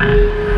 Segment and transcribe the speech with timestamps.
[0.00, 0.49] Hello,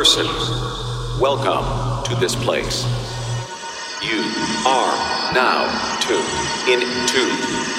[0.00, 0.24] person.
[1.20, 2.84] Welcome to this place.
[4.02, 4.22] You
[4.66, 4.96] are
[5.34, 5.68] now
[6.00, 6.24] tuned
[6.72, 7.20] into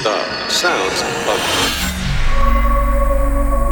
[0.03, 1.87] the sounds of.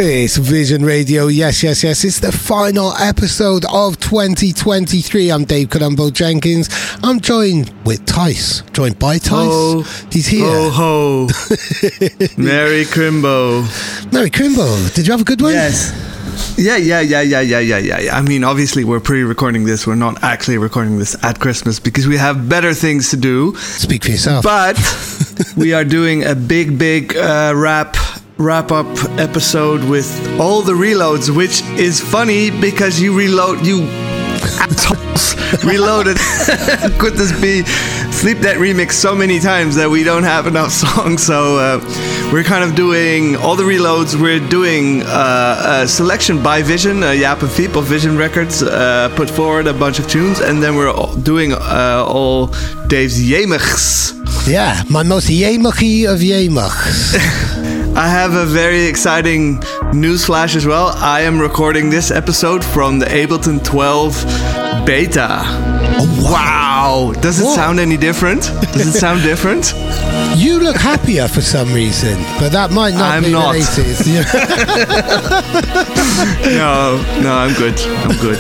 [0.02, 1.28] It's Vision Radio.
[1.28, 2.04] Yes, yes, yes.
[2.04, 5.32] It's the final episode of 2023.
[5.32, 6.70] I'm Dave Colombo Jenkins.
[7.04, 8.62] I'm joined with Tice.
[8.74, 9.48] Joined by Tice.
[9.48, 10.48] Ho, He's here.
[10.48, 11.28] Ho ho.
[12.36, 13.62] Merry Crimbo.
[14.12, 14.92] Merry Crimbo.
[14.96, 15.54] Did you have a good one?
[15.54, 16.09] Yes.
[16.58, 18.18] Yeah, yeah, yeah, yeah, yeah, yeah, yeah.
[18.18, 19.88] I mean, obviously, we're pre-recording this.
[19.88, 23.56] We're not actually recording this at Christmas because we have better things to do.
[23.56, 24.44] Speak for yourself.
[24.44, 24.78] But
[25.58, 27.96] we are doing a big, big uh, wrap
[28.38, 28.88] wrap up
[29.20, 30.08] episode with
[30.40, 33.82] all the reloads, which is funny because you reload you
[34.64, 36.18] assholes reloaded
[37.00, 37.64] could this be
[38.20, 41.80] Sleepnet remix so many times that we don't have enough songs so uh,
[42.34, 47.12] we're kind of doing all the reloads we're doing uh, a selection by vision uh,
[47.12, 50.76] Jaap and Fiep of vision records uh, put forward a bunch of tunes and then
[50.76, 50.92] we're
[51.24, 52.48] doing uh, all
[52.88, 54.12] dave's Jemigs
[54.46, 57.16] yeah my most Jemigi of Jemigs
[57.96, 59.62] I have a very exciting
[59.94, 60.94] news flash as well.
[60.96, 65.42] I am recording this episode from the Ableton 12 beta.
[65.42, 66.69] Oh, wow.
[66.90, 67.54] Does it Whoa.
[67.56, 68.42] sound any different?
[68.74, 69.74] Does it sound different?
[70.36, 73.56] You look happier for some reason, but that might not I'm be not.
[73.56, 74.06] related.
[76.56, 77.80] no, no, I'm good.
[78.06, 78.38] I'm good.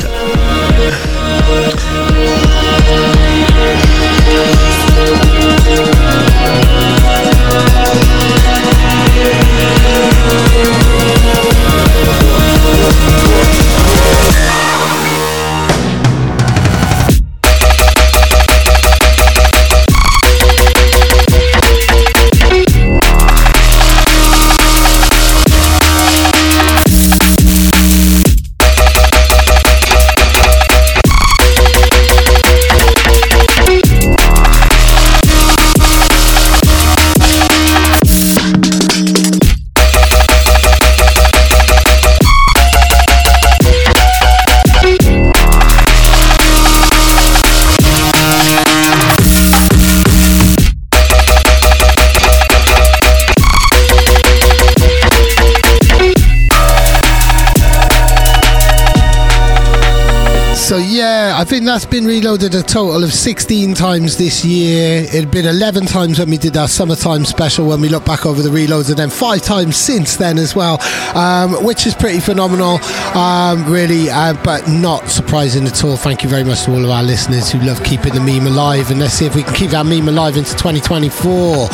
[61.70, 65.04] That's been reloaded a total of 16 times this year.
[65.04, 68.26] It had been 11 times when we did our summertime special when we look back
[68.26, 70.82] over the reloads, and then five times since then as well,
[71.16, 72.80] um, which is pretty phenomenal,
[73.16, 75.96] um, really, uh, but not surprising at all.
[75.96, 78.90] Thank you very much to all of our listeners who love keeping the meme alive,
[78.90, 81.68] and let's see if we can keep that meme alive into 2024.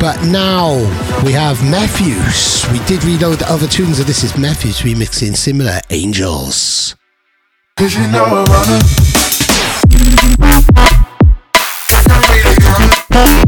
[0.00, 0.76] But now
[1.26, 2.72] we have Mefjus.
[2.72, 6.96] We did reload the other tunes, and this is Mefjus remixing Simula Angels.
[7.76, 9.05] Cause you know I'm running.
[13.18, 13.46] Oh,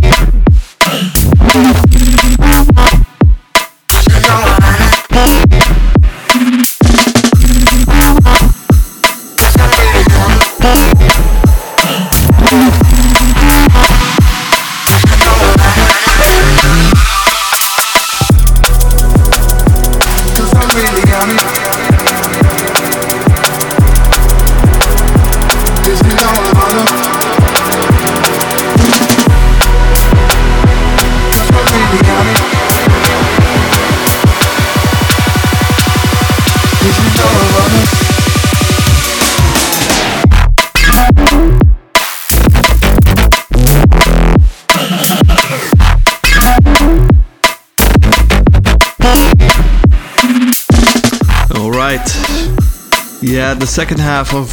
[53.68, 54.48] second half of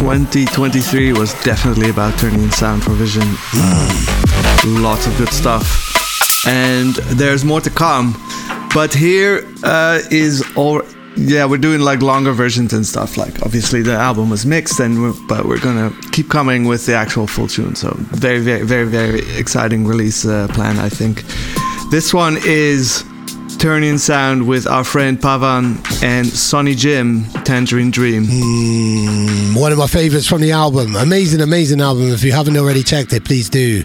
[0.00, 3.28] 2023 was definitely about Ternion Sound for vision.
[4.82, 6.46] Lots of good stuff.
[6.46, 8.14] And there's more to come.
[8.72, 10.82] But here uh, is all.
[11.16, 13.16] Yeah, we're doing like longer versions and stuff.
[13.16, 16.94] Like obviously the album was mixed, and we're, but we're gonna keep coming with the
[16.94, 17.74] actual full tune.
[17.74, 20.78] So very, very, very, very exciting release uh, plan.
[20.78, 21.24] I think
[21.90, 23.04] this one is
[23.58, 28.22] Saturnian sound with our friend PAV4N and Sonny Jim, Tangerine Dream.
[28.22, 30.94] Mm, one of my favorites from the album.
[30.94, 32.12] Amazing, amazing album.
[32.12, 33.82] If you haven't already checked it, please do.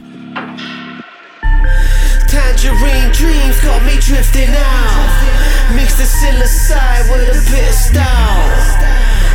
[2.29, 5.73] Tangerine dreams got me drifting out.
[5.73, 8.45] Mix the psilocybin with a bit of style.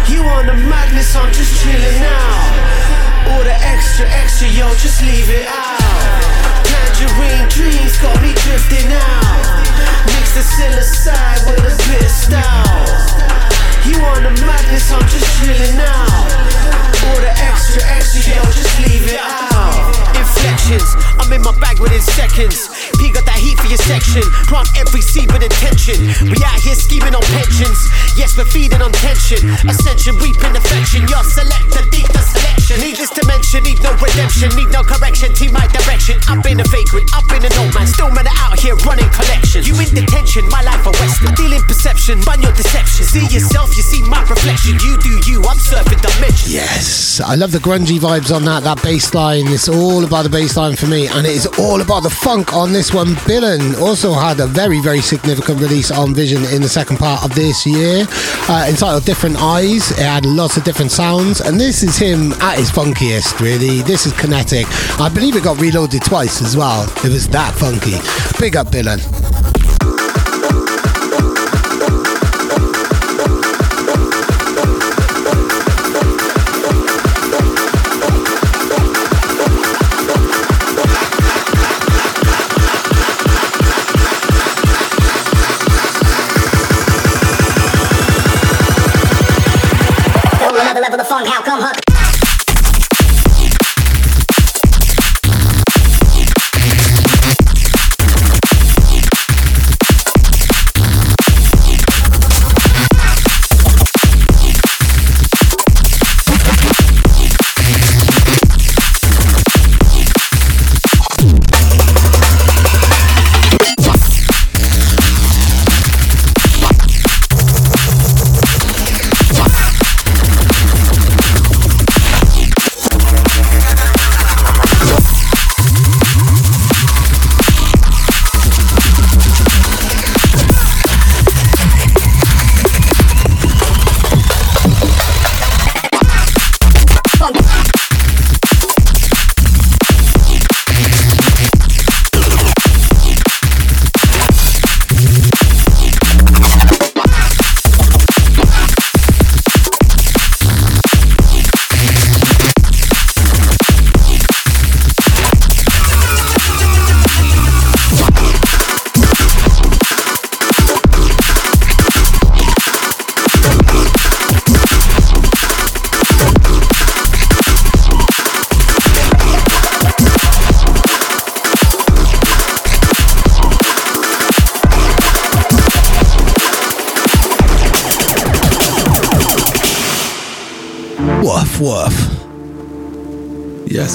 [0.07, 3.35] You on the madness, I'm just chilling out.
[3.35, 5.83] All the extra, extra, yo, just leave it out.
[6.63, 9.68] Tangerine dreams got me drifting out.
[10.39, 12.87] Mix the psilocybin with a bit of style.
[13.83, 16.31] You on the madness, I'm just chilling out.
[17.11, 19.91] All the extra, extra, yo, just leave it out.
[20.15, 22.71] Inflections, I'm in my bag within seconds.
[23.01, 23.28] P got
[23.69, 24.25] your section.
[24.49, 25.97] Plant every seed with intention.
[26.25, 27.79] We out here scheming on pensions.
[28.17, 29.45] Yes, we're feeding on tension.
[29.69, 31.07] Ascension, reaping affection.
[31.09, 32.81] Your selector, deep the selection.
[32.81, 35.33] Needless to mention, need no redemption, need no correction.
[35.33, 36.21] Team my direction.
[36.29, 37.87] I've been a vagrant, I've been an old man.
[37.87, 39.69] Still man out here running collections.
[39.69, 41.35] You in detention, my life a western.
[41.37, 43.05] Dealing perception, ban your deception.
[43.05, 44.81] See yourself, you see my reflection.
[44.81, 46.53] You do you, I'm surfing dimensions.
[46.53, 48.65] Yes, I love the grungy vibes on that.
[48.65, 51.81] That bass line, it's all about the bass line for me, and it is all
[51.81, 53.15] about the funk on this one.
[53.59, 57.35] Billain also had a very, very significant release on Vision in the second part of
[57.35, 58.05] this year,
[58.49, 59.91] uh, entitled Different Eyes.
[59.93, 63.83] It had lots of different sounds, and this is him at his funkiest, really.
[63.83, 64.67] This is kinetic.
[65.01, 66.85] I believe it got reloaded twice as well.
[67.05, 67.99] It was that funky.
[68.39, 69.01] Big up, Billain.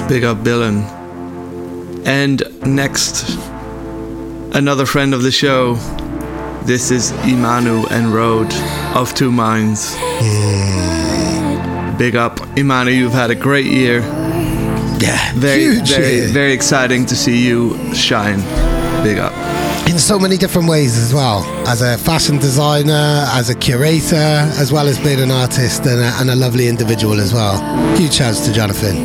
[0.03, 0.83] Yes, big up Billain.
[2.05, 3.37] And next,
[4.53, 5.75] another friend of the show.
[6.65, 8.53] This is Imanu and Rhode
[8.95, 9.93] of Two Minds.
[11.97, 12.93] Big up, Imanu.
[12.95, 13.99] You've had a great year.
[14.99, 16.27] Yeah, Very, huge very, year.
[16.29, 18.39] very exciting to see you shine.
[19.03, 19.33] Big up.
[19.93, 21.43] In so many different ways as well.
[21.67, 26.11] As a fashion designer as a curator as well as being an artist and a,
[26.19, 27.55] and a lovely individual as well.
[27.95, 28.95] Huge shouts to jonathan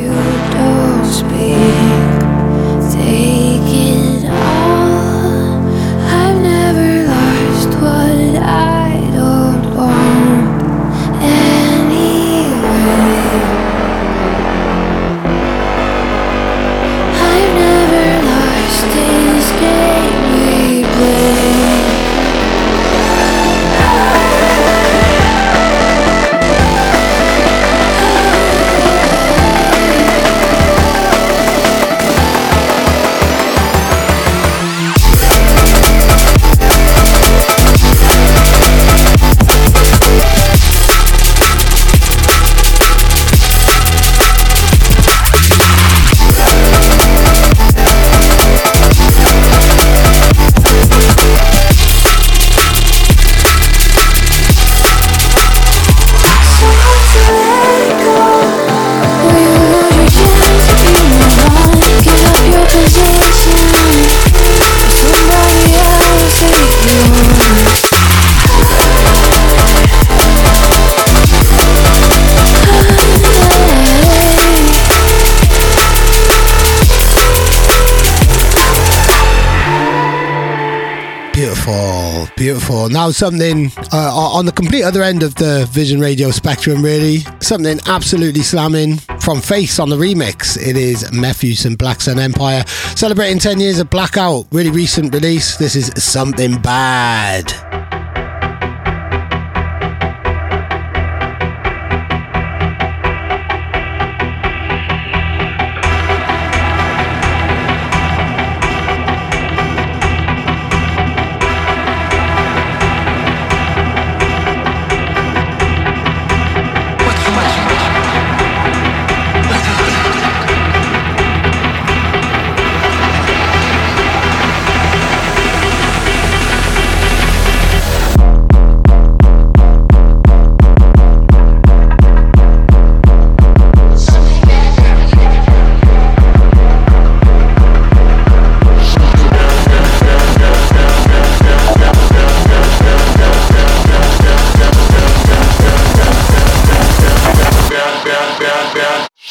[82.49, 82.89] Beautiful.
[82.89, 87.19] Now something uh, on the complete other end of the Vision Radio spectrum, really.
[87.41, 90.57] Something absolutely slamming from Phace on the remix.
[90.57, 92.63] It is Mefjus and Black Sun Empire
[92.95, 94.47] celebrating 10 years of Blackout.
[94.51, 95.57] Really recent release.
[95.57, 96.59] This is Something.
[96.59, 97.53] Bad,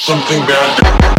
[0.09, 1.18] Something bad.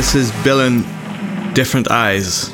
[0.00, 0.82] This is Billain
[1.52, 2.48] Different Eyes.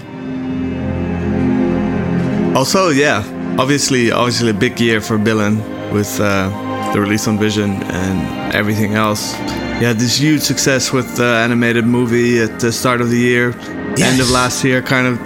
[2.56, 3.22] Also, yeah,
[3.56, 5.58] obviously, obviously a big year for Billain
[5.92, 6.50] with uh,
[6.92, 9.34] the release on Vision and everything else.
[9.78, 13.52] He had this huge success with the animated movie at the start of the year,
[13.96, 15.16] end of last year, kind of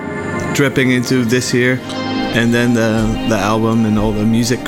[0.55, 1.81] dripping into this year,
[2.37, 4.63] and then the the album and all the music.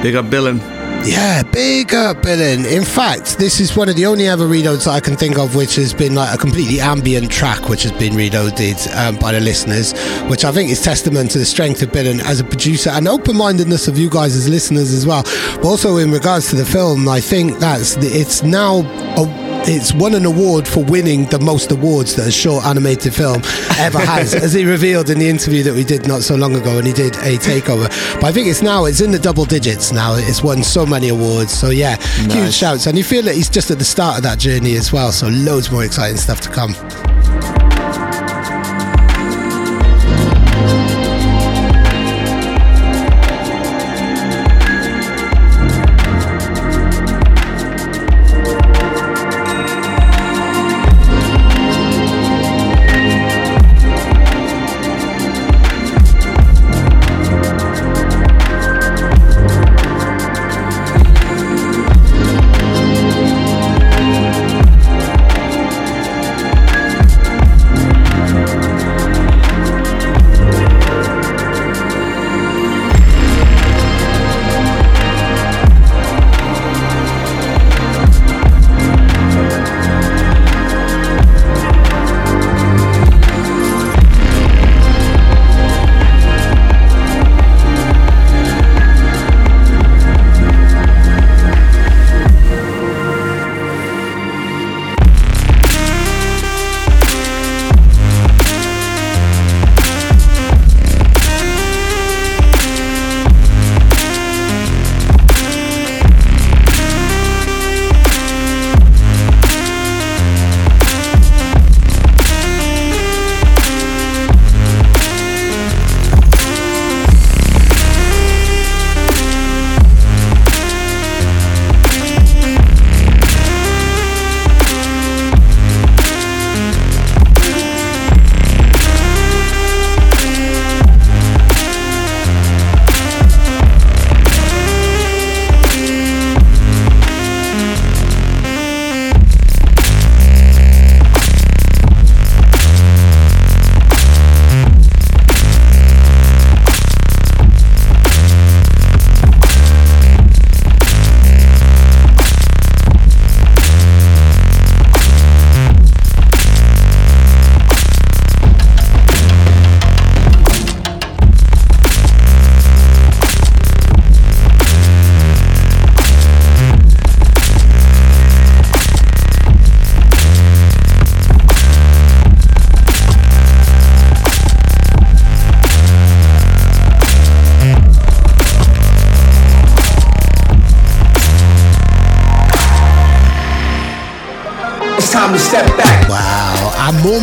[0.00, 0.77] Big up Billain.
[1.04, 2.26] Yeah, big up.
[2.26, 5.54] In fact, this is one of the only ever reloads that I can think of
[5.54, 9.40] which has been like a completely ambient track which has been reloaded um, by the
[9.40, 9.92] listeners,
[10.28, 13.36] which I think is testament to the strength of Billain as a producer and open
[13.36, 15.22] mindedness of you guys as listeners as well.
[15.56, 18.80] But also in regards to the film, I think that's it's now.
[19.16, 23.42] A, it's won an award for winning the most awards that a short animated film
[23.78, 26.76] ever has, as he revealed in the interview that we did not so long ago
[26.76, 27.88] when he did a takeover.
[28.14, 30.14] But I think it's now it's in the double digits now.
[30.16, 31.52] It's won so many awards.
[31.52, 31.96] So yeah,
[32.32, 32.86] huge shouts.
[32.86, 35.12] And you feel that he's just at the start of that journey as well.
[35.12, 36.74] So loads more exciting stuff to come.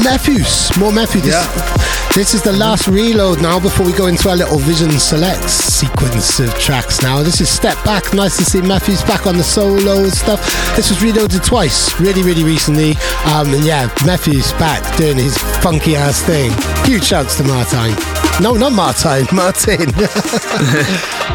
[0.05, 1.23] Mefjus, more Mefjus.
[1.23, 2.07] This, Yeah.
[2.13, 6.39] this is the last reload now before we go into our little Vision Select sequence
[6.39, 7.23] of tracks now.
[7.23, 8.13] This is Step Back.
[8.13, 10.41] Nice to see Mefjus back on the solo stuff.
[10.75, 12.91] This was reloaded twice, really, really recently.
[13.25, 16.51] Um, and yeah, Mefjus back doing his funky ass thing.
[16.85, 17.95] Huge shouts to Martine.
[18.41, 19.91] No, not Martine, Martin.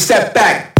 [0.00, 0.74] step back.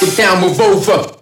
[0.00, 1.13] Get down, move over.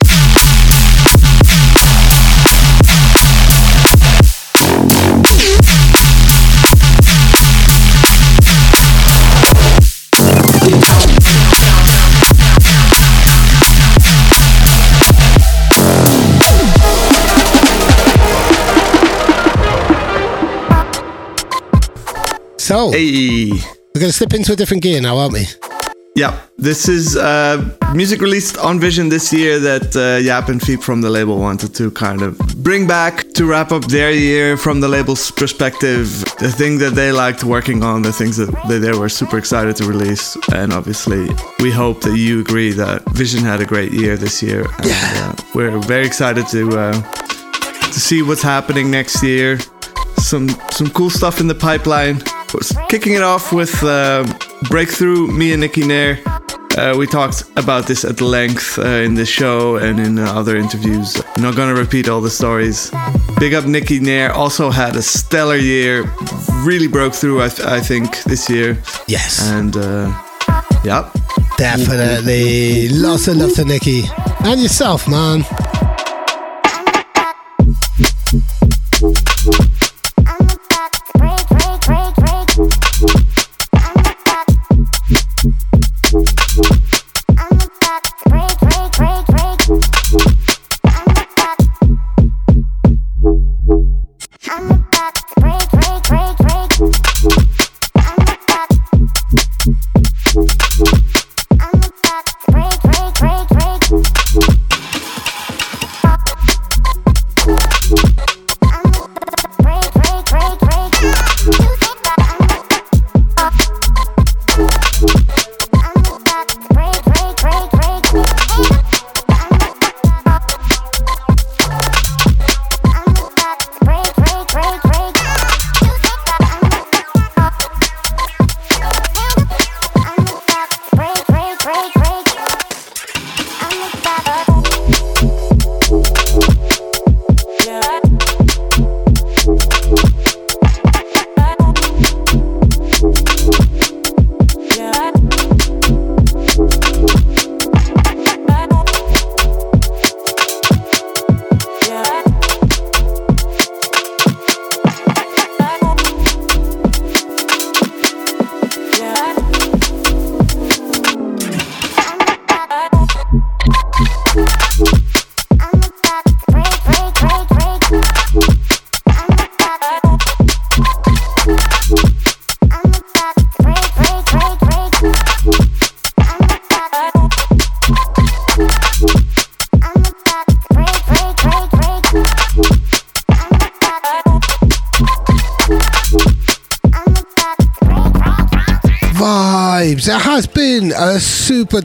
[22.73, 23.50] So, Hey.
[23.50, 25.45] we're going to slip into a different gear now, aren't we?
[26.17, 27.58] Yeah, this is uh,
[27.93, 31.75] music released on Vision this year that uh, Jaap and Fiep from the label wanted
[31.75, 36.06] to kind of bring back to wrap up their year from the label's perspective.
[36.39, 39.85] The thing that they liked working on, the things that they, were super excited to
[39.85, 40.35] release.
[40.54, 41.28] And obviously,
[41.61, 44.63] we hope that you agree that Vision had a great year this year.
[44.78, 45.35] And, Yeah.
[45.37, 47.02] uh, we're very excited to uh,
[47.93, 49.58] to see what's happening next year.
[50.17, 52.23] Some some cool stuff in the pipeline.
[52.88, 54.25] Kicking it off with uh,
[54.69, 56.19] Breakthrough, me and Nikki Nair.
[56.76, 60.56] Uh, we talked about this at length uh, in the show and in uh, other
[60.56, 61.23] interviews.
[61.36, 62.91] I'm not gonna repeat all the stories.
[63.38, 64.32] Big up Nikki Nair.
[64.32, 66.04] Also had a stellar year.
[66.65, 68.78] Really broke through, I, th- I think, this year.
[69.06, 69.50] Yes.
[69.50, 70.12] And uh,
[70.84, 71.10] yeah,
[71.62, 72.88] Definitely.
[72.88, 74.02] Lots of love to Nikki.
[74.45, 75.45] And yourself, man.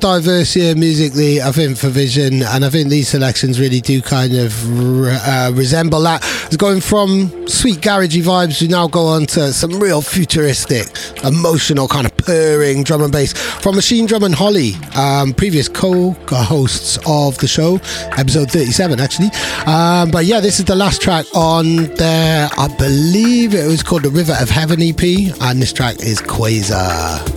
[0.07, 4.33] Diverse year musically, I think, for Vision, and I think these selections really do kind
[4.37, 6.23] of re- uh, resemble that.
[6.45, 10.87] It's going from sweet garagey vibes, we now go on to some real futuristic,
[11.25, 16.97] emotional kind of purring drum and bass from Machine Drum and Holly, um, previous co-hosts
[17.05, 17.75] of the show,
[18.17, 19.29] episode 37 actually.
[19.65, 24.03] Um, but yeah, this is the last track on their, I believe it was called
[24.03, 25.03] the River of Heaven EP,
[25.41, 27.36] and this track is Quasar.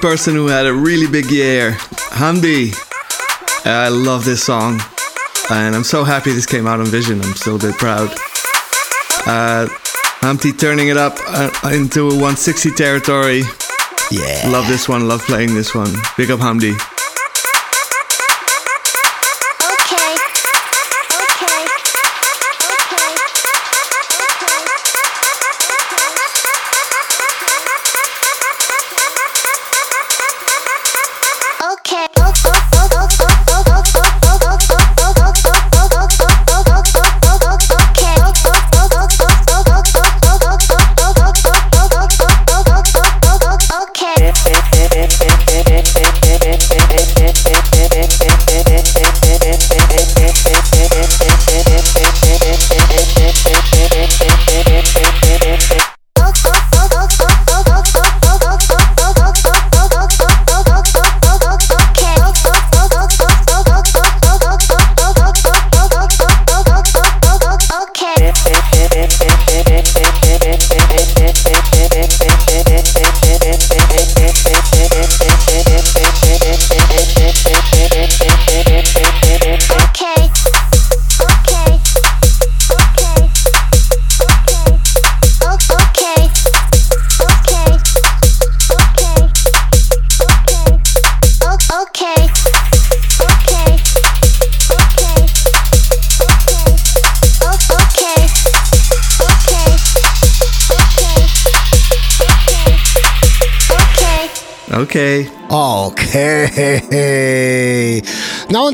[0.00, 1.72] Person who had a really big year,
[2.12, 2.74] Hamdi.
[3.64, 4.80] I love this song,
[5.50, 7.20] and I'm so happy this came out on Vision.
[7.20, 8.08] I'm still a bit proud.
[9.26, 9.68] Uh,
[10.20, 13.42] Hamdi turning it up uh, into 160 territory.
[14.10, 14.48] Yeah.
[14.48, 15.06] Love this one.
[15.06, 15.92] Love playing this one.
[16.16, 16.97] Big up Hamdi.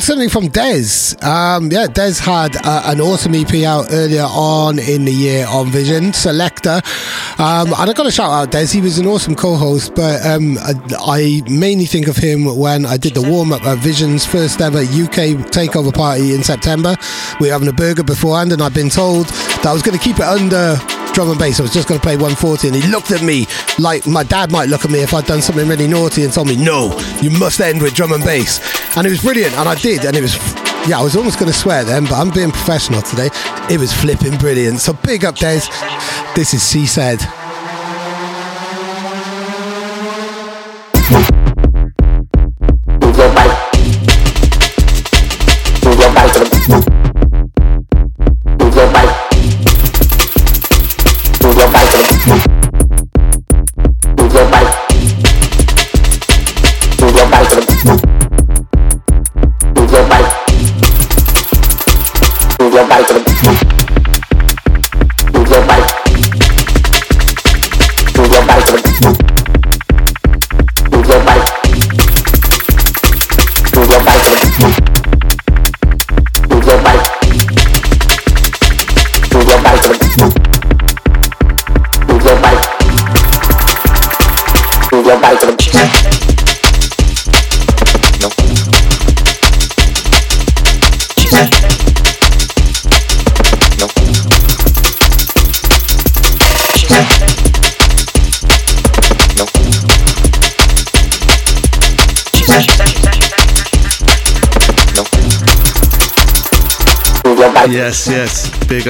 [0.05, 1.17] Something from Des.
[1.23, 5.69] Um, yeah, Des had uh, an awesome EP out earlier on in the year on
[5.69, 6.83] Vision Selector.
[7.39, 8.67] Um, and I got to shout out Des.
[8.67, 12.99] He was an awesome co-host, but um, I, I mainly think of him when I
[12.99, 16.97] did the warm up at Vision's first ever UK takeover party in September.
[17.41, 20.05] We were having a burger beforehand, and I've been told that I was going to
[20.05, 20.77] keep it under
[21.15, 21.61] drum and bass.
[21.61, 23.47] I was just going to play 140, and he looked at me
[23.79, 26.49] like my dad might look at me if I'd done something really naughty and told
[26.49, 28.61] me, "No, you must end with drum and bass."
[28.97, 30.37] And it was brilliant, and I did, and it was.
[30.87, 33.31] Yeah, I was almost going to swear then, but I'm being professional today.
[33.71, 34.81] It was flipping brilliant.
[34.81, 35.63] So big up, Des.
[36.37, 37.21] This is C said.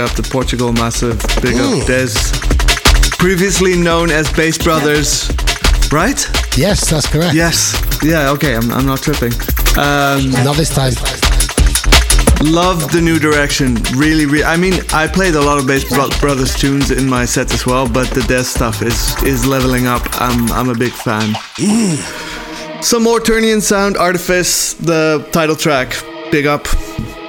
[0.04, 1.18] Up the Portugal Massive.
[1.40, 2.12] Big up Des.
[3.18, 5.30] Previously known as Bass Brothers,
[5.90, 6.20] right?
[6.58, 7.34] Yes, that's correct.
[7.34, 7.72] Yes.
[8.04, 9.32] Yeah, okay, I'm, I'm not tripping.
[9.78, 10.92] Um, Not this time.
[12.52, 13.76] love the new direction.
[13.96, 14.44] Really, really.
[14.44, 17.64] I mean, I played a lot of Bass Bro- Brothers tunes in my sets as
[17.64, 20.02] well, but the Des stuff is is leveling up.
[20.20, 21.34] I'm I'm a big fan.
[22.82, 25.96] Some more Ternion sound, Artifice, the title track.
[26.30, 26.66] Big up.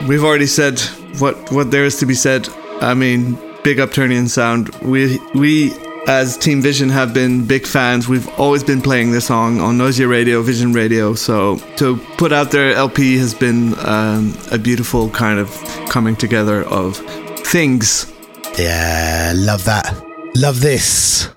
[0.07, 0.79] We've already said
[1.19, 2.49] what what there is to be said.
[2.81, 4.69] I mean, big up Ternion sound.
[4.81, 5.73] We we
[6.07, 8.07] as Team Vision have been big fans.
[8.07, 11.13] We've always been playing this song on Noisia Radio, Vision Radio.
[11.15, 15.49] So to put out their LP has been um, a beautiful kind of
[15.89, 16.97] coming together of
[17.47, 18.11] things.
[18.57, 20.01] Yeah, love that.
[20.35, 21.34] Love this.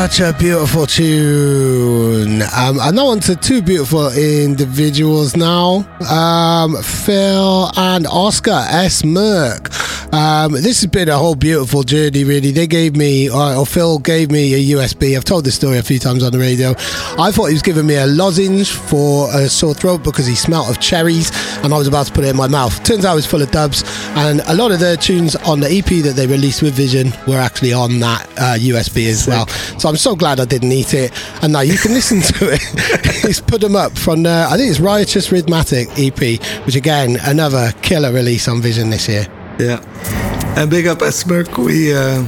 [0.00, 2.40] Such a beautiful tune.
[2.56, 5.84] Um, and now on to two beautiful individuals now.
[6.10, 9.02] Um, Phil and Oscar S.
[9.02, 9.69] Merck.
[10.12, 12.50] Um, this has been a whole beautiful journey, really.
[12.50, 15.16] They gave me, uh, or Phil gave me a USB.
[15.16, 16.70] I've told this story a few times on the radio.
[17.16, 20.68] I thought he was giving me a lozenge for a sore throat because he smelt
[20.68, 21.30] of cherries,
[21.62, 22.82] and I was about to put it in my mouth.
[22.82, 23.84] Turns out it was full of dubs,
[24.16, 27.38] and a lot of the tunes on the EP that they released with Vision were
[27.38, 29.46] actually on that uh, USB as well.
[29.78, 33.24] So I'm so glad I didn't eat it, and now you can listen to it.
[33.26, 37.70] He's put them up from, uh, I think it's Riotous Rhythmatic EP, which again, another
[37.82, 39.28] killer release on Vision this year.
[39.60, 40.56] Yeah.
[40.56, 41.56] And big up at Smirk.
[41.58, 42.24] We uh,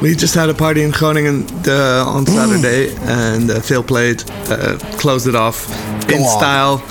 [0.00, 4.78] we just had a party in Groningen uh, on Saturday, and uh, Phil played, uh,
[4.98, 5.66] closed it off
[6.08, 6.38] Go in on.
[6.38, 6.82] style.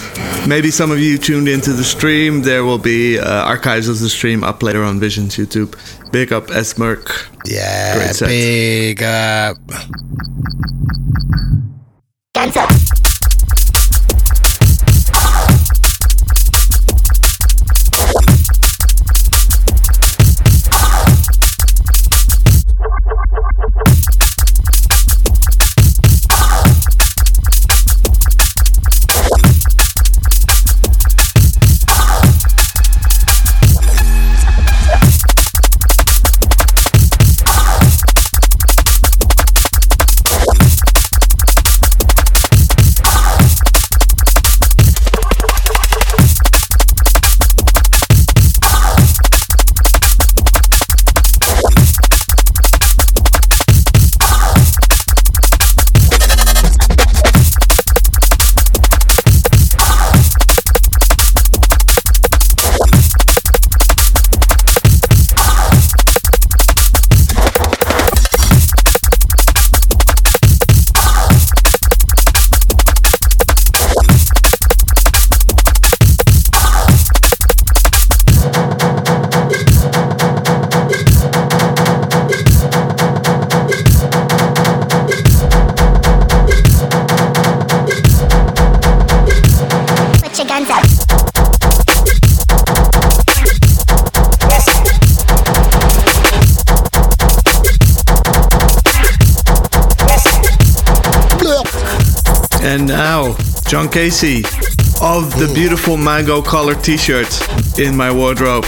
[0.48, 2.42] Maybe some of you tuned into the stream.
[2.42, 5.76] There will be uh, archives of the stream up later on Vision's YouTube.
[6.12, 7.30] Big up at Smirk.
[7.46, 8.28] Yeah, Great set.
[8.28, 9.58] big up.
[12.36, 12.70] Hands up.
[102.74, 104.40] And now, John Casey
[105.00, 107.30] of the beautiful mango colored t-shirt
[107.78, 108.64] in my wardrobe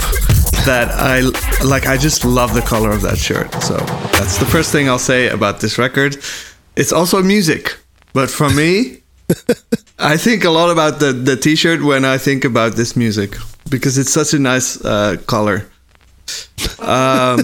[0.63, 1.21] that I
[1.65, 3.51] like I just love the color of that shirt.
[3.63, 3.77] So,
[4.13, 6.17] that's the first thing I'll say about this record.
[6.75, 7.79] It's also music,
[8.13, 9.01] but for me,
[9.97, 13.35] I think a lot about the the t-shirt when I think about this music
[13.71, 15.67] because it's such a nice uh, color.
[16.77, 17.39] Um,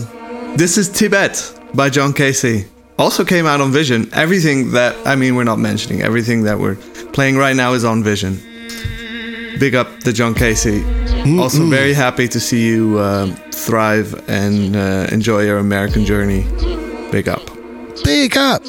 [0.57, 2.67] this is Tibet by John Casey.
[2.97, 4.09] Also came out on Vision.
[4.13, 6.75] Everything that I mean, we're not mentioning everything that we're
[7.13, 8.39] playing right now is on Vision.
[9.59, 10.83] Big up the John Casey.
[11.39, 16.45] Also very happy to see you um, thrive and uh, enjoy your American journey.
[17.11, 17.41] Big up.
[18.03, 18.63] Big up.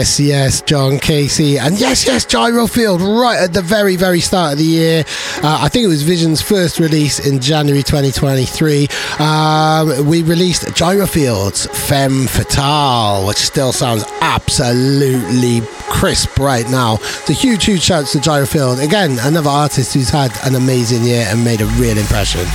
[0.00, 1.58] Yes, yes, John Casey.
[1.58, 5.04] And yes, yes, Gyrofield, right at the very, very start of the year.
[5.42, 8.88] Uh, I think it was Vision's first release in January 2023.
[9.18, 15.60] Um, we released Gyrofield's Femme Fatale, which still sounds absolutely
[15.90, 16.94] crisp right now.
[16.94, 18.82] It's a huge, huge shouts to Gyrofield.
[18.82, 22.46] Again, another artist who's had an amazing year and made a real impression.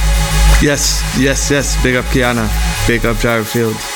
[0.63, 1.83] Yes, yes, yes.
[1.83, 2.49] Big up Kiana.
[2.87, 3.75] Big up Gyrofield.
[3.75, 3.94] And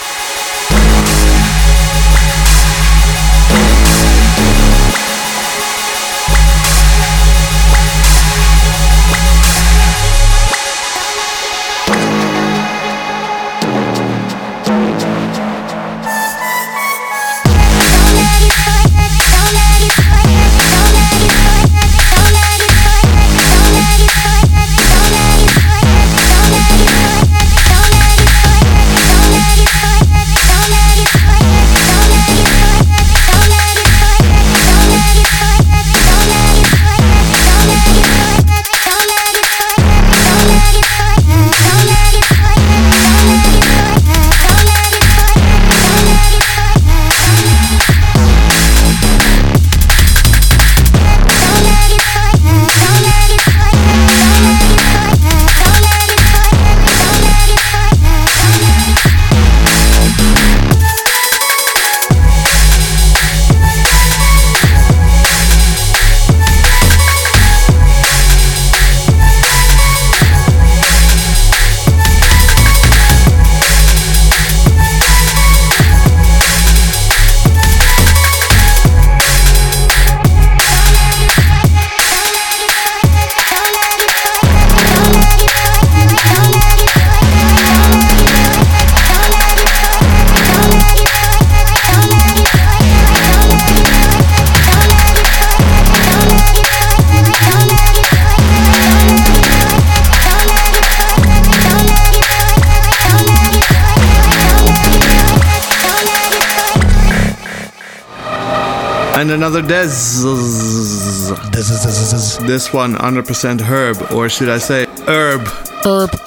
[109.39, 109.85] another Des.
[109.85, 115.47] This is, this is, this is This one 100% herb, or should I say herb?
[115.85, 116.11] herb.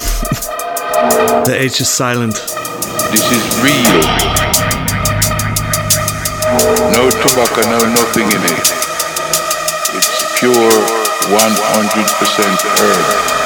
[1.45, 2.33] The H is silent.
[3.13, 4.01] This is real.
[6.97, 8.67] No tobacco, no nothing in it.
[9.93, 10.73] It's pure
[11.29, 13.42] 100% herb.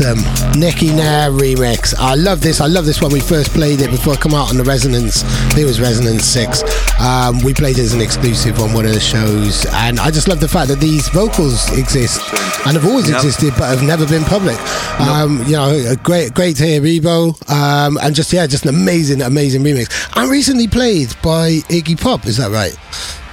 [0.00, 1.94] The Atom, Nikki Nair remix.
[1.98, 2.60] I love this.
[2.62, 5.24] I love this when we first played it before it come out on the Resonance.
[5.24, 6.62] I think it was Resonance 6.
[7.00, 9.66] Um, we played it as an exclusive on one of the shows.
[9.74, 12.20] And I just love the fact that these vocals exist
[12.66, 13.16] and have always Yep.
[13.16, 14.56] existed but have never been public.
[15.00, 17.36] Um, you know, a great, great to hear Rebo.
[17.50, 19.90] Um, and just, yeah, just an amazing, amazing remix.
[20.16, 22.74] And recently played by Iggy Pop, is that right?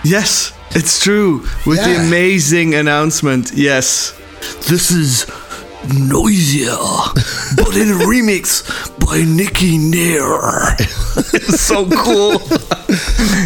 [0.03, 1.47] Yes, it's true.
[1.65, 3.51] With the amazing announcement.
[3.53, 4.11] Yes.
[4.67, 5.25] This is
[5.89, 6.77] Noisia,
[7.55, 8.63] but in a remix
[9.05, 10.75] by Nikki Nair.
[11.33, 12.33] it's so cool.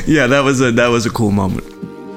[0.05, 1.67] yeah, that was a that was a cool moment.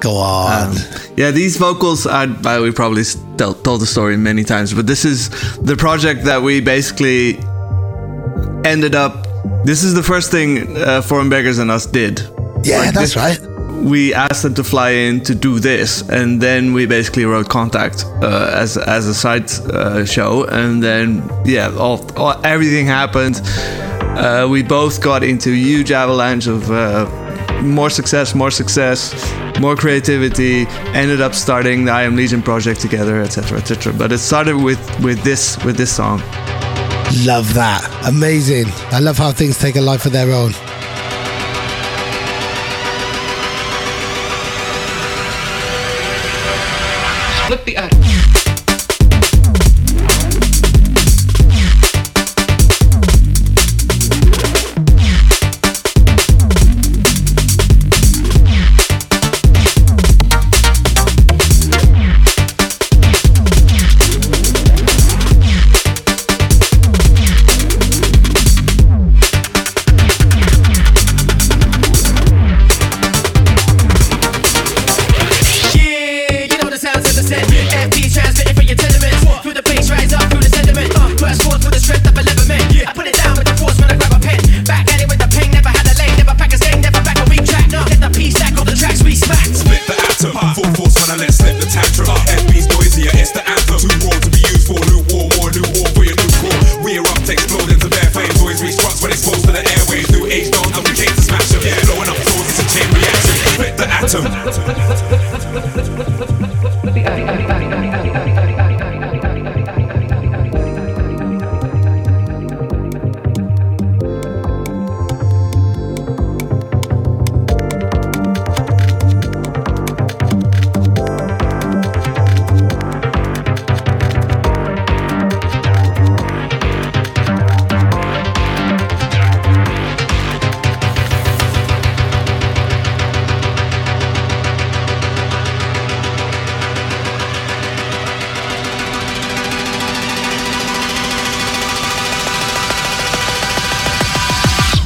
[0.01, 0.75] Go on.
[1.15, 4.85] Yeah, these vocals, I, I we probably s- tell, told the story many times, but
[4.85, 5.29] this is
[5.61, 7.37] the project that we basically
[8.65, 9.25] ended up.
[9.63, 12.19] This is the first thing uh, Foreign Beggars and us did.
[12.63, 13.39] yeah, like that's this- right
[13.83, 18.05] we asked them to fly in to do this, and then we basically wrote Contact
[18.21, 23.41] uh, as as a side uh, show, and then yeah, all, all everything happened.
[24.17, 27.05] Uh, we both got into a huge avalanche of uh,
[27.61, 29.13] more success, more success,
[29.59, 30.65] more creativity.
[30.93, 33.93] Ended up starting the I Am Legion project together, etc., etc.
[33.93, 36.19] But it started with with this with this song.
[37.23, 37.83] Love that.
[38.07, 38.65] Amazing.
[38.91, 40.53] I love how things take a life of their own.
[47.47, 48.14] flip the attic.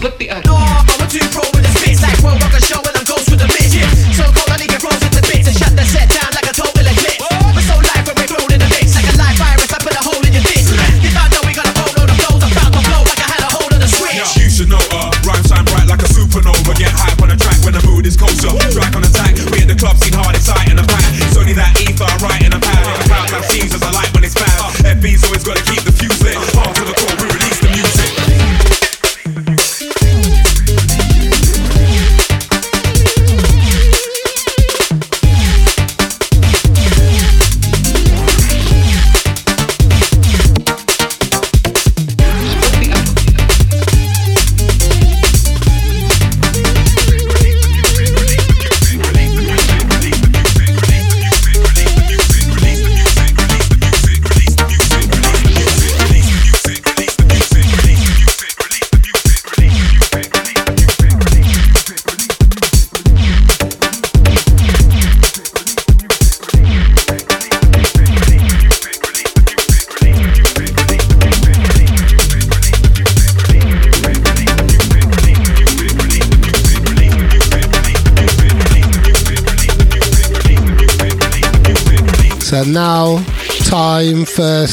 [0.02, 0.48] Look the uh, other.
[0.48, 2.89] No, I'm a two pro with the spits like World Rocker Show.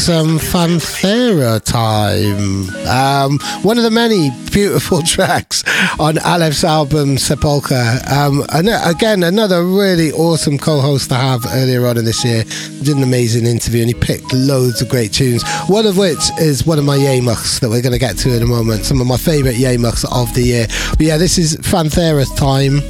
[0.07, 2.70] some Fanthera time.
[2.86, 5.64] Um, one of the many beautiful tracks
[5.98, 7.98] on Aleph's album Sepulchre.
[8.09, 12.24] Um, and uh, again, another really awesome co host to have earlier on in this
[12.24, 12.44] year.
[12.84, 16.64] Did an amazing interview and he picked loads of great tunes, one of which is
[16.64, 18.84] one of my Jemigs that we're going to get to in a moment.
[18.84, 20.66] Some of my favourite Jemigs of the year.
[20.90, 22.80] But yeah, this is fanfare time.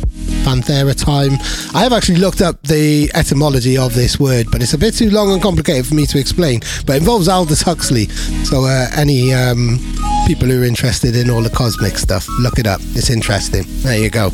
[0.44, 1.32] Panthera time.
[1.74, 5.10] I have actually looked up the etymology of this word, but it's a bit too
[5.10, 6.60] long and complicated for me to explain.
[6.86, 8.06] But involves Aldous Huxley.
[8.44, 9.78] So, uh, any um,
[10.26, 12.80] people who are interested in all the cosmic stuff, look it up.
[12.94, 13.64] It's interesting.
[13.82, 14.30] There you go.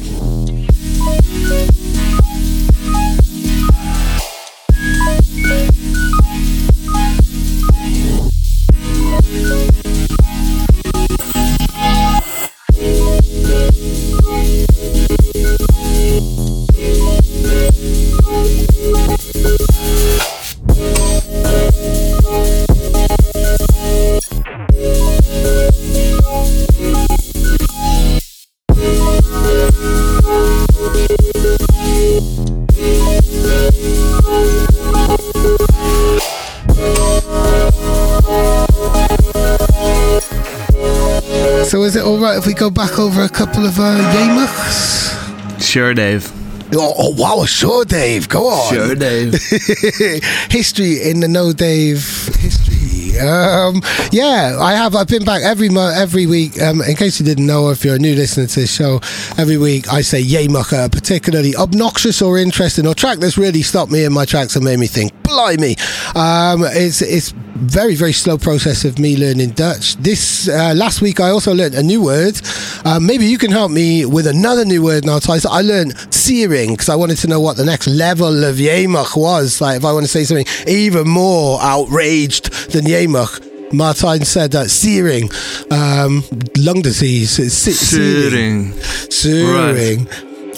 [42.63, 45.61] go back over a couple of uh, Jemigs?
[45.61, 46.31] Sure, Dave.
[46.73, 48.29] Oh, oh, wow, sure, Dave.
[48.29, 48.73] Go on.
[48.73, 49.33] Sure, Dave.
[50.49, 52.05] history in the no, Dave.
[52.37, 53.19] History.
[53.19, 53.83] Um,
[54.13, 54.95] yeah, I have.
[54.95, 56.63] I've been back every month, every week.
[56.63, 59.01] Um, in case you didn't know, if you're a new listener to this show,
[59.37, 64.05] every week I say yay particularly obnoxious or interesting or track that's really stopped me
[64.05, 65.77] in my tracks and made me think, blimey.
[66.15, 69.97] Um, it's it's very very slow process of me learning Dutch.
[69.97, 72.41] This uh, last week I also learned a new word.
[72.85, 75.19] Um, maybe you can help me with another new word now.
[75.19, 79.17] So I learned searing because I wanted to know what the next level of Jemig
[79.17, 79.61] was.
[79.61, 83.49] Like if I want to say something even more outraged than Jemig.
[83.73, 85.31] Martijn said that searing,
[85.71, 86.23] um,
[86.59, 88.73] lung disease, is se- Searing.
[89.09, 90.07] Searing.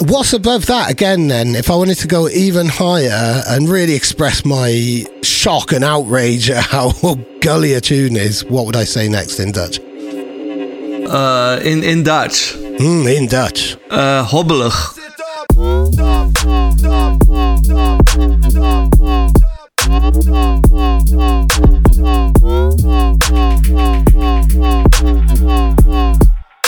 [0.01, 1.55] What's above that again then?
[1.55, 6.65] If I wanted to go even higher and really express my shock and outrage at
[6.65, 6.93] how
[7.41, 9.79] gully a tune is, what would I say next in Dutch?
[9.79, 12.55] Uh, in, in Dutch.
[12.55, 13.77] Mm, in Dutch.
[13.89, 14.73] Uh, hobbelig.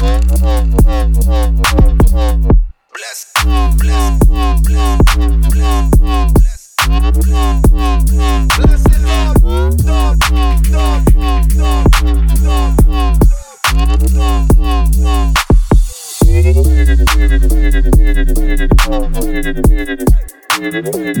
[0.00, 0.30] Bless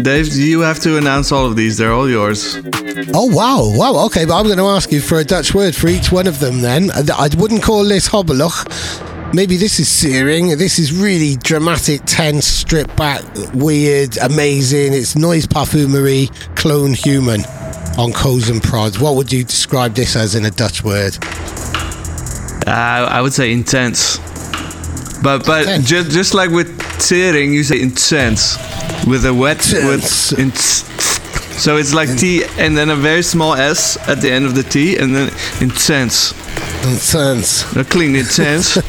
[0.02, 1.78] Dave, you have to announce all of these.
[1.78, 2.56] They're all yours.
[3.14, 4.04] Oh wow, wow.
[4.06, 6.38] Okay, but I'm going to ask you for a Dutch word for each one of
[6.38, 6.60] them.
[6.60, 8.52] Then I I wouldn't call this hobbelig.
[9.34, 10.58] Maybe this is searing.
[10.58, 13.22] This is really dramatic, tense, stripped back,
[13.54, 14.92] weird, amazing.
[14.92, 17.44] It's noise perfumery, clone human
[17.98, 18.98] on codes and prods.
[18.98, 21.16] What would you describe this as in a Dutch word?
[22.66, 24.18] Uh, I would say intense.
[25.22, 25.86] But but Intense.
[25.88, 26.68] just just like with
[26.98, 28.56] tearing, you say intense
[29.06, 30.32] with a wet Intense.
[30.32, 30.50] with in,
[31.58, 34.62] so it's like T and then a very small S at the end of the
[34.62, 35.28] T and then
[35.60, 36.32] intense.
[36.84, 37.64] Intense.
[37.76, 38.76] A clean intense.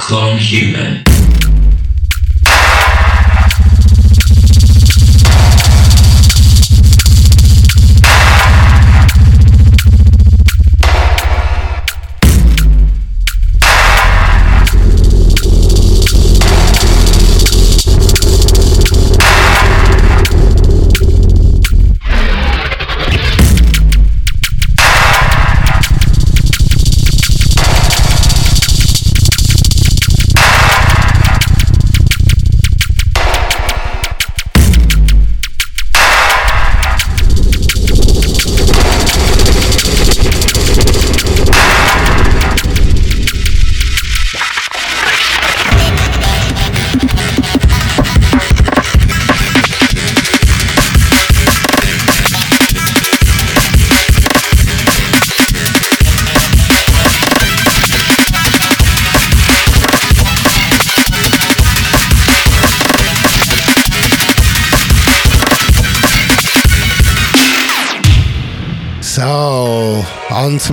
[0.00, 1.13] Clone human.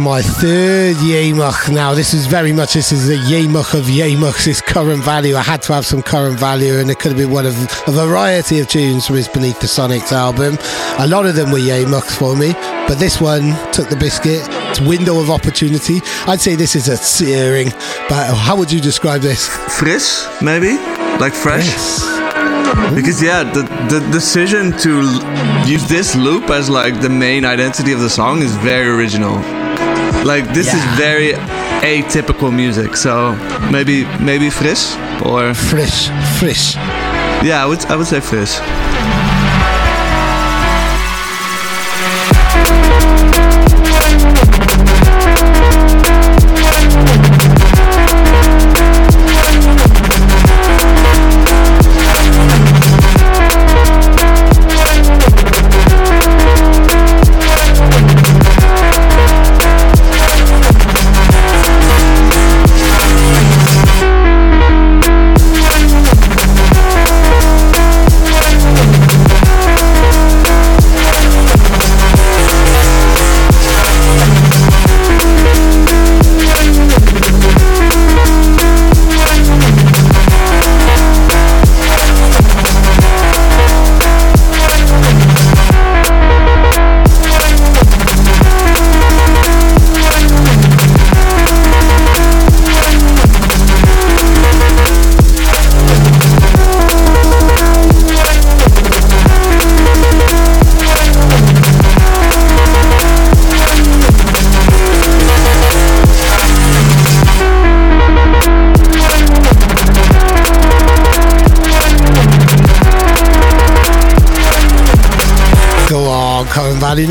[0.02, 1.72] My third Jemig.
[1.72, 5.36] Now, this is very much, this is the Jemig of Jemig's his current value.
[5.36, 7.56] I had to have some current value, and it could have been one of
[7.88, 10.58] a variety of tunes from his Beneath the Sonics album.
[10.98, 12.54] A lot of them were Jemigs for me,
[12.88, 14.42] but this one took the biscuit.
[14.72, 16.02] It's window of opportunity.
[16.26, 17.70] I'd say this is a searing,
[18.10, 19.48] but how would you describe this?
[19.78, 20.78] Fris, maybe?
[21.20, 21.68] Like fresh?
[21.68, 22.96] Yes.
[22.96, 25.04] Because yeah, the the decision to
[25.70, 29.61] use this loop as like the main identity of the song is very original.
[30.26, 30.78] Like this Yeah.
[30.78, 31.34] is very
[31.82, 32.96] atypical music.
[32.96, 33.36] So
[33.72, 34.96] maybe maybe fris
[35.26, 36.10] or Fresh,
[36.40, 36.76] fresh.
[37.44, 38.60] yeah, I would I would say fris.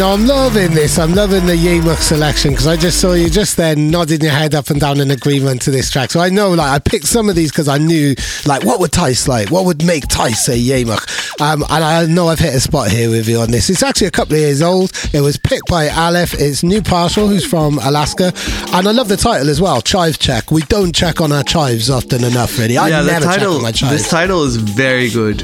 [0.00, 0.98] No, I'm loving this.
[0.98, 4.54] I'm loving the Jemig selection because I just saw you just then nodding your head
[4.54, 6.10] up and down in agreement to this track.
[6.10, 8.14] So I know, like, I picked some of these because I knew,
[8.46, 9.50] like, what would Tice like?
[9.50, 11.40] What would make Tice say Jemig?
[11.42, 13.68] Um, and I know I've hit a spot here with you on this.
[13.68, 14.90] It's actually a couple of years old.
[15.12, 16.32] It was picked by Aleph.
[16.32, 18.32] It's New Partial, who's from Alaska.
[18.72, 20.50] And I love the title as well, Chive Check.
[20.50, 22.78] We don't check on our chives often enough, really.
[22.78, 23.56] I yeah, the never check title.
[23.56, 23.92] on my chives.
[23.92, 25.42] This title is very good.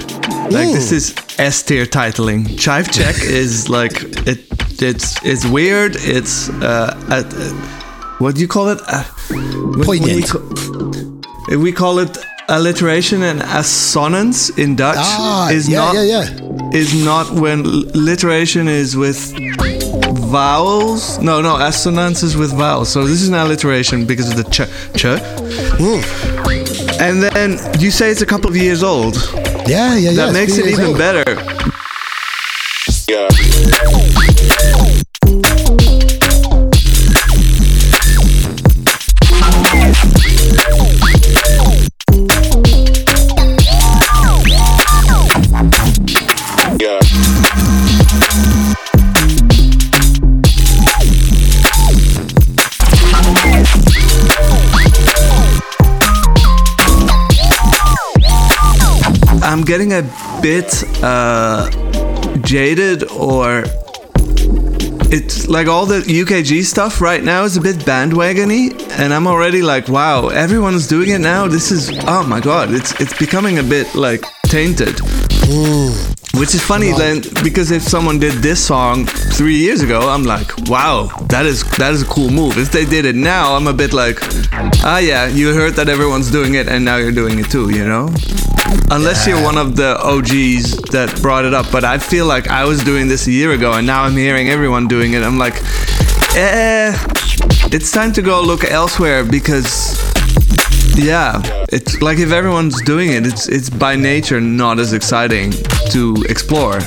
[0.51, 0.93] Like this Mm.
[0.93, 2.59] is S tier titling.
[2.59, 4.41] Chive check is like it.
[4.83, 5.97] It's it's weird.
[5.97, 7.23] It's uh, uh,
[8.19, 8.81] what do you call it?
[8.87, 9.05] Uh,
[9.85, 10.33] Poignant.
[11.49, 12.17] We, we call it
[12.49, 14.97] alliteration and assonance in Dutch.
[14.99, 16.71] Ah, is yeah, not yeah, yeah.
[16.73, 19.35] is not when alliteration is with
[20.31, 21.19] vowels.
[21.19, 22.89] No, no, assonance is with vowels.
[22.89, 24.61] So this is an alliteration because of the ch
[24.97, 25.07] ch.
[25.79, 26.01] Hmm.
[27.01, 29.17] And then you say it's a couple of years old.
[29.69, 30.27] Yeah, yeah, yeah.
[30.27, 31.56] That makes it even better.
[59.67, 60.03] Getting a
[60.41, 61.69] bit uh,
[62.43, 63.65] jaded or
[65.09, 69.63] it's like all the UKG stuff right now is a bit bandwagony and I'm already
[69.63, 71.49] like wow everyone's doing it now.
[71.49, 75.01] This is oh my god it's it's becoming a bit like tainted
[76.39, 80.51] which is funny then because if someone did this song three years ago I'm like
[80.69, 82.59] wow that is that is a cool move.
[82.59, 84.19] If they did it now I'm a bit like
[84.85, 87.87] ah yeah you heard that everyone's doing it and now you're doing it too you
[87.87, 88.09] know?
[88.91, 92.65] Unless you're one of the OGs that brought it up, but I feel like I
[92.65, 95.23] was doing this a year ago and now I'm hearing everyone doing it.
[95.23, 95.55] I'm like,
[96.37, 96.97] eh,
[97.73, 99.99] it's time to go look elsewhere because,
[100.97, 101.41] yeah,
[101.71, 105.53] it's like if everyone's doing it, it's it's by nature not as exciting
[105.91, 106.81] to explore.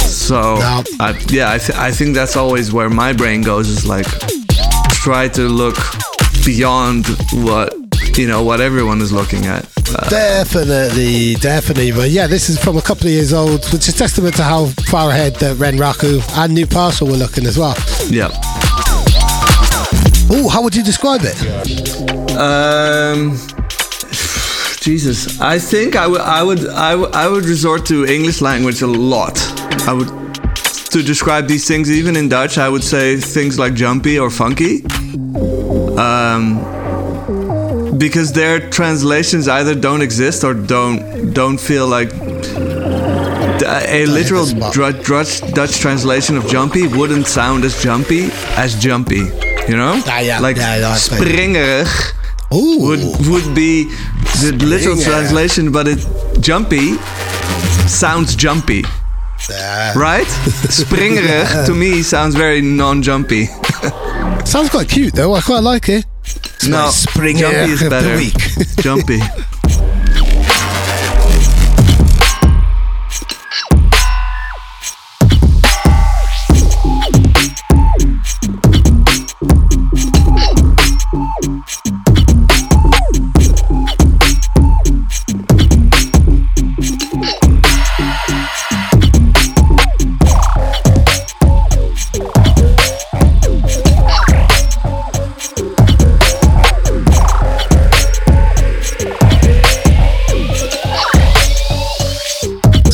[0.00, 0.82] So, No.
[1.00, 4.06] I, yeah, I, th- I think that's always where my brain goes is like,
[4.90, 5.76] try to look
[6.44, 7.06] beyond
[7.44, 7.74] what
[8.16, 9.66] you know what everyone is looking at.
[9.92, 11.90] Uh, Definitely, definitely.
[11.92, 14.66] But yeah, this is from a couple of years old, which is testament to how
[14.88, 17.74] far ahead that Ren Raku and New Partial were looking as well.
[18.08, 18.28] yeah.
[20.32, 21.36] Oh, how would you describe it?
[22.36, 23.36] Um,
[24.80, 29.38] Jesus, I think I would, I would, I would, resort to English language a lot.
[29.88, 30.08] I would
[30.90, 32.58] to describe these things, even in Dutch.
[32.58, 34.84] I would say things like jumpy or funky.
[35.98, 36.60] Um,
[37.98, 42.12] because their translations either don't exist or don't don't feel like
[43.64, 44.74] a literal the spot.
[44.74, 49.49] Dutch, Dutch, Dutch translation of jumpy wouldn't sound as jumpy as jumpy.
[49.68, 51.14] You know, Ah, yeah, like yeah, yeah, I see.
[51.14, 51.86] springerig
[52.52, 53.84] Ooh, would would be
[54.42, 56.00] the literal translation, but it
[56.40, 56.96] jumpy
[57.86, 58.84] sounds jumpy,
[59.48, 59.92] Yeah.
[59.96, 60.26] right?
[60.70, 63.46] Springerig to me sounds very non-jumpy.
[64.44, 65.34] sounds quite cute though.
[65.34, 66.04] I quite like it.
[66.24, 68.18] It's No, Springer jumpy is better.
[68.82, 69.20] jumpy.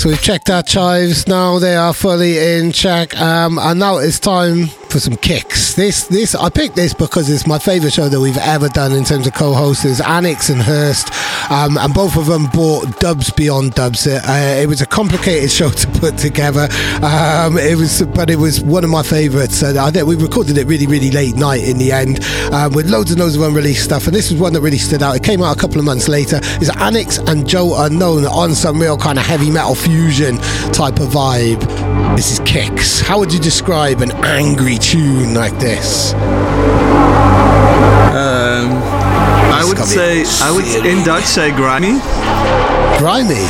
[0.06, 1.26] We've checked our chives.
[1.26, 3.20] Now they are fully in check.
[3.20, 5.74] Um, and now it's time for some kicks.
[5.74, 9.04] This, this, I picked this because it's my favourite show that we've ever done in
[9.04, 10.00] terms of co-hosts.
[10.00, 11.12] Annex and Hurst,
[11.50, 14.06] um, and both of them brought dubs beyond dubs.
[14.06, 14.22] Uh,
[14.58, 16.68] it was a complicated show to put together.
[17.02, 19.62] Um, it was, but it was one of my favourites.
[19.62, 22.24] And I think we recorded it really, really late night in the end,
[22.54, 24.06] um, with loads and loads of unreleased stuff.
[24.06, 25.14] And this was one that really stood out.
[25.14, 26.40] It came out a couple of months later.
[26.62, 30.38] Is Annex and Joe Unknown on some real kind of heavy metal fusion
[30.72, 31.60] type of vibe.
[32.16, 33.00] This is Kicks.
[33.00, 36.14] How would you describe an angry tune like this?
[38.14, 38.70] Um,
[39.50, 41.98] I would say I would in Dutch say grimy
[43.02, 43.42] Grimy.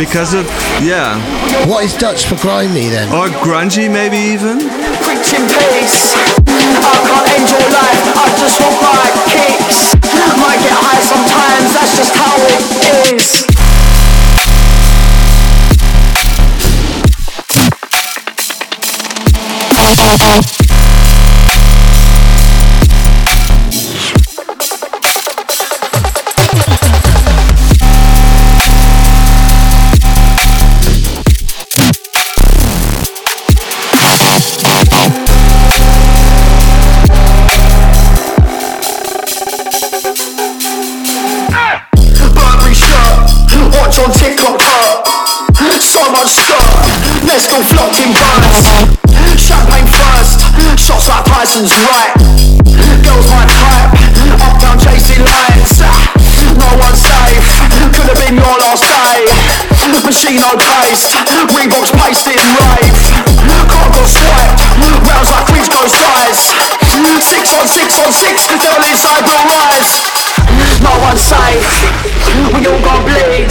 [0.00, 0.48] because of
[0.80, 1.20] yeah,
[1.68, 3.12] What is Dutch for grimy then?
[3.12, 4.56] or grungy maybe even.
[5.04, 6.16] preaching peace.
[6.16, 9.92] I can't enjoy life, I just want my kicks.
[10.40, 12.64] Might get high sometimes, that's just how it
[20.06, 20.75] Bye-bye.
[51.56, 52.12] Like right.
[53.00, 53.88] Girls my type.
[54.44, 55.80] Uptown chasing lights.
[56.52, 57.48] No one's safe.
[57.96, 59.24] Could have been your last day.
[60.04, 61.16] Machine on paste.
[61.56, 62.92] Reeboks pasted in rave.
[63.72, 64.60] Can't go swiped.
[65.08, 66.52] Rounds like Chris go size.
[67.24, 68.44] Six on six on six.
[68.60, 70.04] Girl inside will rise.
[70.84, 71.64] No one's safe.
[72.52, 73.48] We all gon' bleed.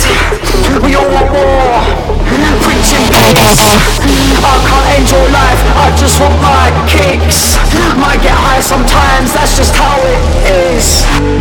[0.86, 1.82] We all want war.
[2.62, 3.66] Preaching peace.
[4.46, 5.62] I can't end your life.
[5.74, 6.35] I just want
[8.76, 9.34] sometimes.
[9.34, 11.35] That's just how it is.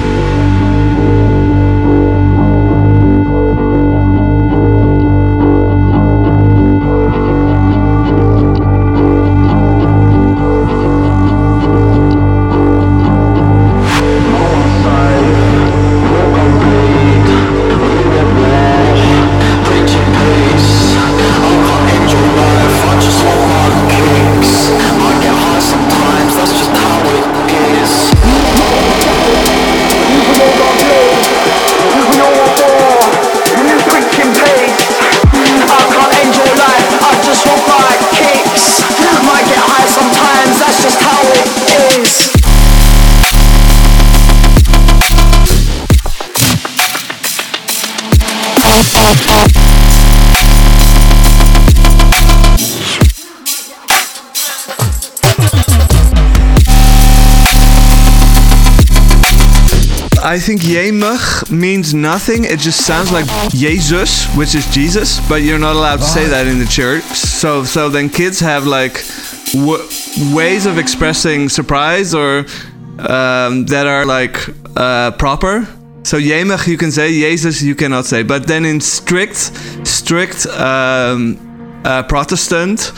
[60.35, 62.43] I think Jemig means nothing.
[62.43, 66.49] It just sounds like Jesus, which is Jesus, but you're not allowed to say that
[66.49, 67.05] in the church.
[67.05, 68.95] So, so then kids have like
[69.53, 69.87] w-
[70.35, 72.47] ways of expressing surprise or
[72.99, 74.37] um, that are like
[74.75, 75.69] uh, proper.
[76.03, 78.25] So Jemig you can say, Jesus you cannot say.
[78.25, 79.37] But then in strict,
[79.87, 81.39] strict um,
[81.85, 82.91] uh, Protestant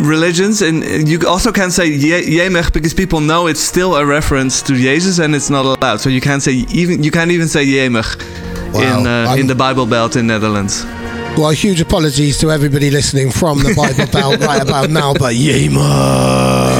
[0.00, 4.62] religions, and you also can't say Ye- Jemig because people know it's still a reference
[4.62, 6.00] to Jesus, and it's not allowed.
[6.00, 9.32] So you can't say even you can't even say in Wow.
[9.32, 10.84] uh, in the Bible Belt in Netherlands.
[11.36, 16.73] Well, huge apologies to everybody listening from the Bible Belt right about now, but Jemig.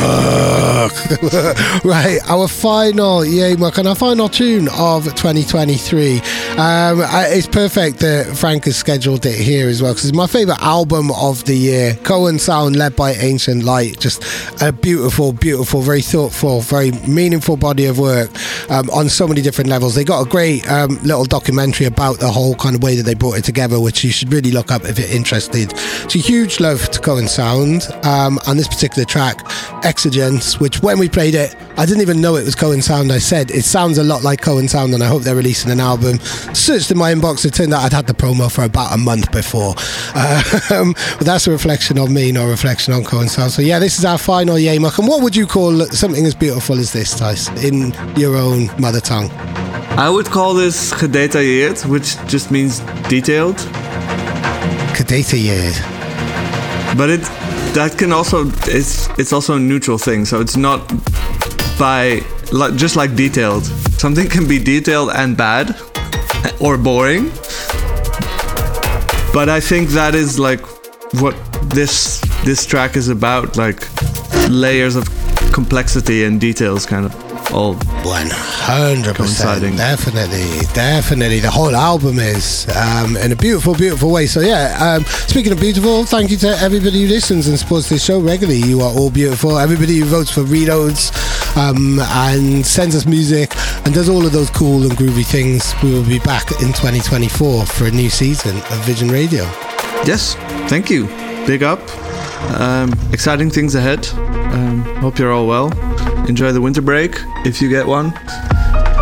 [1.85, 6.19] right, our final Jemig and our final tune of 2023.
[6.57, 10.61] Um, it's perfect that Frank has scheduled it here as well because it's my favourite
[10.63, 11.95] album of the year.
[12.05, 13.99] Ternion Sound, led by Ancient Light.
[13.99, 14.23] Just
[14.63, 18.31] a beautiful, beautiful, very thoughtful, very meaningful body of work
[18.71, 19.97] um, on so many different levels.
[19.97, 23.15] They got a great um, little documentary about the whole kind of way that they
[23.15, 25.77] brought it together, which you should really look up if you're interested.
[26.09, 29.39] So huge love to Ternion Sound um, and this particular track,
[29.83, 33.11] Exigence, which when we played it, I didn't even know it was Ternion Sound.
[33.11, 35.81] I said it sounds a lot like Ternion Sound, and I hope they're releasing an
[35.81, 36.19] album.
[36.53, 39.33] Searched in my inbox, it turned out I'd had the promo for about a month
[39.33, 39.71] before.
[40.15, 43.51] Um, but that's a reflection on me, not a reflection on Ternion Sound.
[43.51, 44.99] So yeah, this is our final Jemig.
[44.99, 49.01] And what would you call something as beautiful as this, Tice, in your own mother
[49.01, 49.31] tongue?
[49.97, 53.57] I would call this gedetailleerd, which just means detailed.
[54.93, 55.95] Kadetayered.
[56.99, 57.23] But it
[57.75, 60.25] that can also it's it's also a neutral thing.
[60.25, 60.89] So it's not
[61.79, 62.23] by
[62.53, 63.65] like just like detailed.
[63.99, 65.77] Something can be detailed and bad
[66.61, 67.31] or boring.
[69.33, 70.61] But I think that is like
[71.21, 71.35] what
[71.75, 73.89] this this track is about, like
[74.49, 75.09] layers of
[75.53, 77.24] complexity and details kind of
[77.55, 79.77] all 100%.
[79.77, 80.67] Definitely.
[80.75, 81.41] Definitely.
[81.41, 84.27] The whole album is um, in a beautiful, beautiful way.
[84.27, 88.05] So, yeah, um, speaking of beautiful, thank you to everybody who listens and supports this
[88.05, 88.61] show regularly.
[88.61, 89.59] You are all beautiful.
[89.59, 91.13] Everybody who votes for reloads
[91.57, 93.53] um, and sends us music
[93.87, 95.75] and does all of those cool and groovy things.
[95.83, 99.45] We will be back in 2024 for a new season of Vision Radio.
[100.05, 100.35] Yes,
[100.69, 101.07] thank you.
[101.47, 101.81] Big up.
[102.61, 104.07] Um, exciting things ahead.
[104.55, 105.71] Um, hope you're all well.
[106.29, 108.15] Enjoy the winter break if you get one.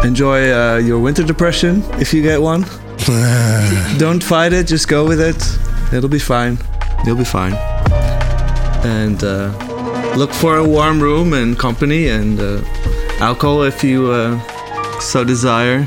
[0.05, 2.63] Enjoy uh, your winter depression if you get one.
[3.99, 5.37] Don't fight it, just go with it.
[5.93, 6.59] It'll be fine.
[7.05, 7.55] You'll be fine.
[8.85, 9.53] And uh,
[10.17, 12.61] look for a warm room and company and uh,
[13.21, 14.41] alcohol if you uh,
[14.99, 15.87] so desire.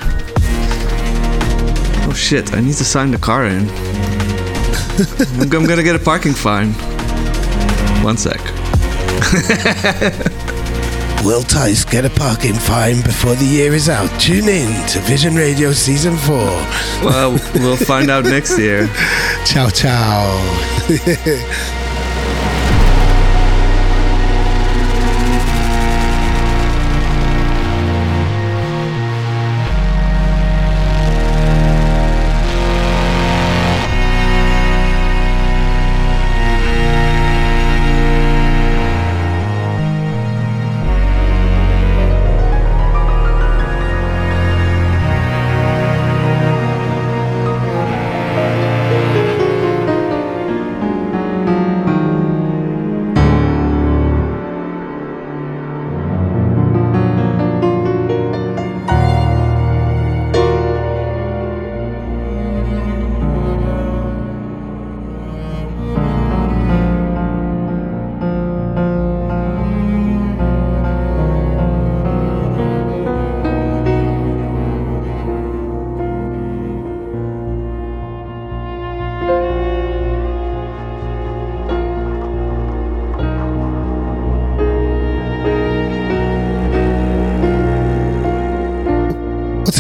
[2.08, 3.70] Oh shit, I need to sign the car in.
[5.42, 6.72] I'm, I'm gonna get a parking fine.
[8.04, 8.40] One sec.
[11.26, 14.08] Will Tice get a parking fine before the year is out?
[14.20, 16.38] Tune in to Vision Radio Season 4.
[17.04, 18.88] Well, we'll find out next year.
[19.44, 20.22] Ciao, ciao.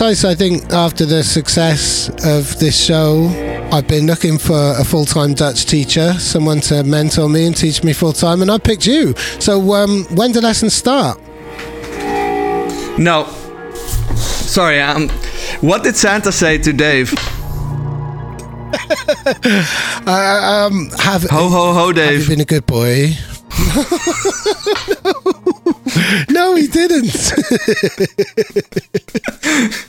[0.06, 3.26] I think after the success of this show,
[3.72, 7.84] I've been looking for a full time Dutch teacher, someone to mentor me and teach
[7.84, 9.16] me full time, and I picked you.
[9.39, 11.20] So, um, when do lessons start?
[12.99, 13.26] No.
[14.16, 15.10] Sorry, um,
[15.62, 17.12] what did Santa say to Dave?
[20.08, 22.22] Uh, um, have Ho ho ho, Have Dave.
[22.24, 23.14] you been a good boy?
[26.30, 27.16] no, he didn't.